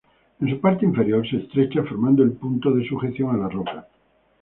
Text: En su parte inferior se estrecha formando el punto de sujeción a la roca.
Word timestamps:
En 0.39 0.49
su 0.49 0.59
parte 0.59 0.83
inferior 0.83 1.29
se 1.29 1.37
estrecha 1.37 1.83
formando 1.83 2.23
el 2.23 2.31
punto 2.31 2.71
de 2.71 2.83
sujeción 2.89 3.35
a 3.35 3.37
la 3.37 3.47
roca. 3.47 3.87